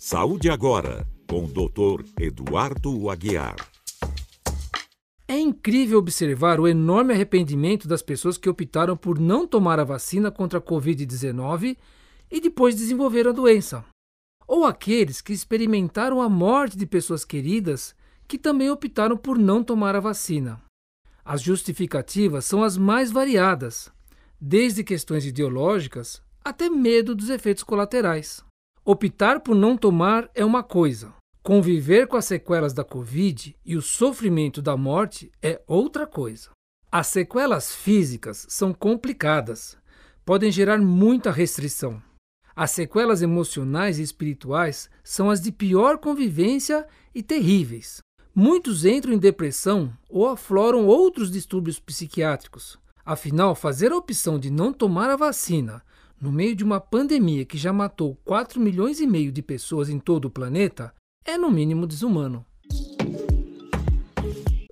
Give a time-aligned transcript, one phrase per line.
[0.00, 2.04] Saúde Agora, com o Dr.
[2.20, 3.56] Eduardo Aguiar.
[5.26, 10.30] É incrível observar o enorme arrependimento das pessoas que optaram por não tomar a vacina
[10.30, 11.76] contra a Covid-19
[12.30, 13.84] e depois desenvolveram a doença.
[14.46, 17.92] Ou aqueles que experimentaram a morte de pessoas queridas
[18.28, 20.62] que também optaram por não tomar a vacina.
[21.24, 23.90] As justificativas são as mais variadas,
[24.40, 28.46] desde questões ideológicas até medo dos efeitos colaterais.
[28.90, 33.82] Optar por não tomar é uma coisa, conviver com as sequelas da Covid e o
[33.82, 36.48] sofrimento da morte é outra coisa.
[36.90, 39.76] As sequelas físicas são complicadas,
[40.24, 42.02] podem gerar muita restrição.
[42.56, 47.98] As sequelas emocionais e espirituais são as de pior convivência e terríveis.
[48.34, 52.78] Muitos entram em depressão ou afloram outros distúrbios psiquiátricos.
[53.04, 55.82] Afinal, fazer a opção de não tomar a vacina
[56.20, 59.98] no meio de uma pandemia que já matou 4 milhões e meio de pessoas em
[59.98, 60.92] todo o planeta
[61.24, 62.44] é no mínimo desumano.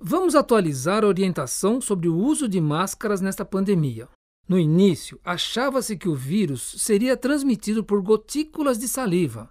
[0.01, 4.07] Vamos atualizar a orientação sobre o uso de máscaras nesta pandemia.
[4.47, 9.49] No início, achava-se que o vírus seria transmitido por gotículas de saliva.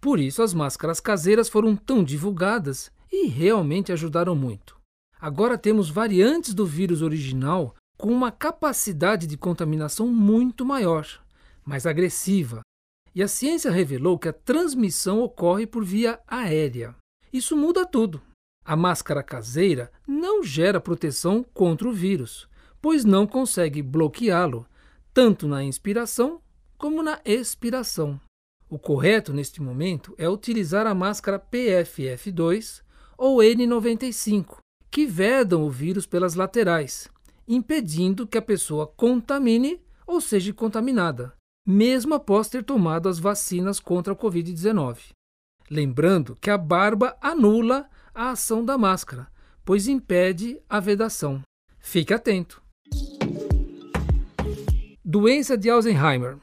[0.00, 4.76] Por isso, as máscaras caseiras foram tão divulgadas e realmente ajudaram muito.
[5.20, 11.06] Agora temos variantes do vírus original com uma capacidade de contaminação muito maior,
[11.62, 12.62] mais agressiva,
[13.14, 16.96] e a ciência revelou que a transmissão ocorre por via aérea.
[17.30, 18.22] Isso muda tudo.
[18.64, 22.48] A máscara caseira não gera proteção contra o vírus,
[22.80, 24.66] pois não consegue bloqueá-lo,
[25.12, 26.40] tanto na inspiração
[26.78, 28.18] como na expiração.
[28.66, 32.80] O correto neste momento é utilizar a máscara PFF2
[33.18, 34.56] ou N95,
[34.90, 37.08] que vedam o vírus pelas laterais,
[37.50, 41.34] impedindo que a pessoa contamine ou seja contaminada,
[41.66, 44.98] mesmo após ter tomado as vacinas contra a Covid-19.
[45.68, 49.28] Lembrando que a barba anula a ação da máscara,
[49.64, 51.42] pois impede a vedação.
[51.78, 52.62] Fique atento.
[55.04, 56.38] Doença de Alzheimer.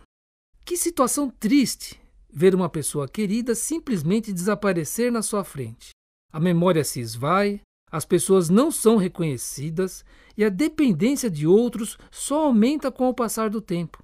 [0.66, 5.90] Que situação triste ver uma pessoa querida simplesmente desaparecer na sua frente.
[6.32, 7.62] A memória se esvai,
[7.92, 10.04] as pessoas não são reconhecidas
[10.36, 14.04] e a dependência de outros só aumenta com o passar do tempo.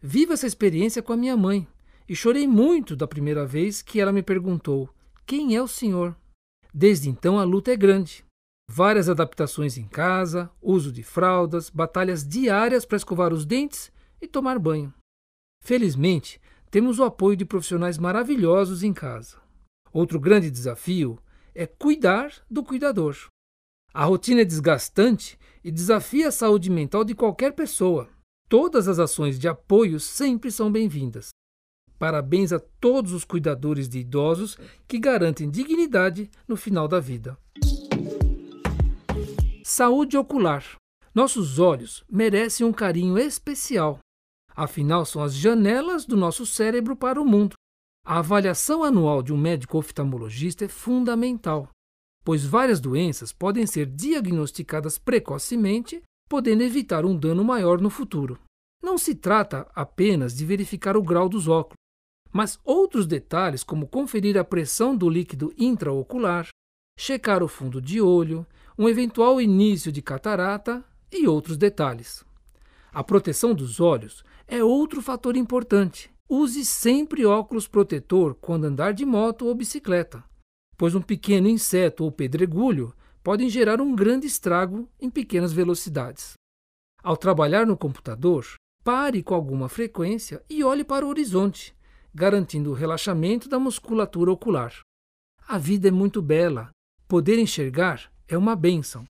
[0.00, 1.66] Vivo essa experiência com a minha mãe
[2.08, 4.88] e chorei muito da primeira vez que ela me perguntou:
[5.24, 6.16] Quem é o senhor?
[6.72, 8.24] Desde então a luta é grande.
[8.68, 14.58] Várias adaptações em casa, uso de fraldas, batalhas diárias para escovar os dentes e tomar
[14.58, 14.92] banho.
[15.64, 16.40] Felizmente,
[16.70, 19.38] temos o apoio de profissionais maravilhosos em casa.
[19.92, 21.18] Outro grande desafio
[21.56, 23.16] é cuidar do cuidador.
[23.92, 28.10] A rotina é desgastante e desafia a saúde mental de qualquer pessoa.
[28.46, 31.30] Todas as ações de apoio sempre são bem-vindas.
[31.98, 37.38] Parabéns a todos os cuidadores de idosos que garantem dignidade no final da vida.
[39.64, 40.62] Saúde ocular.
[41.14, 43.98] Nossos olhos merecem um carinho especial.
[44.54, 47.54] Afinal, são as janelas do nosso cérebro para o mundo.
[48.08, 51.68] A avaliação anual de um médico oftalmologista é fundamental,
[52.24, 58.38] pois várias doenças podem ser diagnosticadas precocemente, podendo evitar um dano maior no futuro.
[58.80, 61.74] Não se trata apenas de verificar o grau dos óculos,
[62.32, 66.46] mas outros detalhes, como conferir a pressão do líquido intraocular,
[66.96, 68.46] checar o fundo de olho,
[68.78, 72.24] um eventual início de catarata e outros detalhes.
[72.92, 79.04] A proteção dos olhos é outro fator importante Use sempre óculos protetor quando andar de
[79.04, 80.24] moto ou bicicleta,
[80.76, 82.92] pois um pequeno inseto ou pedregulho
[83.22, 86.34] podem gerar um grande estrago em pequenas velocidades.
[87.00, 88.44] Ao trabalhar no computador,
[88.82, 91.76] pare com alguma frequência e olhe para o horizonte,
[92.12, 94.80] garantindo o relaxamento da musculatura ocular.
[95.46, 96.70] A vida é muito bela.
[97.06, 99.04] Poder enxergar é uma bênção.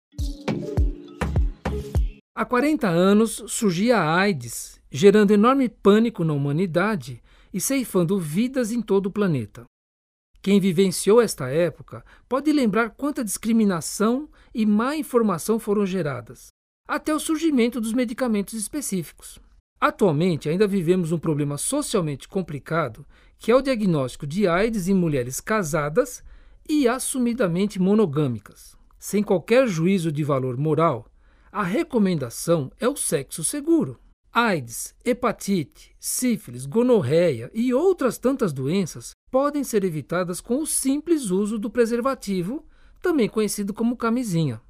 [2.38, 8.82] Há 40 anos surgia a AIDS gerando enorme pânico na humanidade e ceifando vidas em
[8.82, 9.64] todo o planeta.
[10.42, 16.48] Quem vivenciou esta época pode lembrar quanta discriminação e má informação foram geradas,
[16.86, 19.40] até o surgimento dos medicamentos específicos.
[19.80, 23.06] Atualmente, ainda vivemos um problema socialmente complicado,
[23.38, 26.22] que é o diagnóstico de AIDS em mulheres casadas
[26.68, 28.76] e assumidamente monogâmicas.
[28.98, 31.06] Sem qualquer juízo de valor moral,
[31.56, 33.98] a recomendação é o sexo seguro.
[34.30, 41.58] AIDS, hepatite, sífilis, gonorreia e outras tantas doenças podem ser evitadas com o simples uso
[41.58, 42.62] do preservativo,
[43.00, 44.60] também conhecido como camisinha.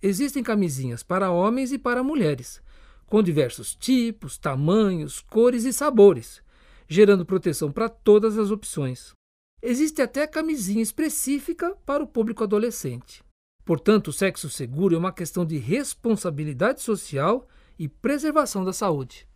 [0.00, 2.62] Existem camisinhas para homens e para mulheres,
[3.04, 6.40] com diversos tipos, tamanhos, cores e sabores,
[6.88, 9.12] gerando proteção para todas as opções.
[9.60, 13.25] existe até camisinha específica para o público adolescente.
[13.66, 19.26] Portanto, o sexo seguro é uma questão de responsabilidade social e preservação da saúde.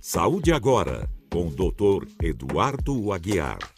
[0.00, 2.08] Saúde agora, com o Dr.
[2.20, 3.73] Eduardo Aguiar.